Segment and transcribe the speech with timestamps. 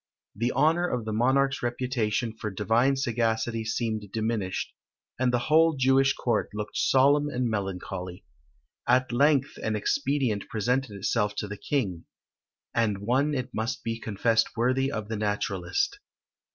[0.35, 4.73] The honour of the monarch's reputation for divine sagacity seemed diminished,
[5.19, 8.25] and the whole Jewish court looked solemn and melancholy.
[8.87, 12.05] At length an expedient presented itself to the king;
[12.73, 15.99] and one it must be confessed worthy of the naturalist.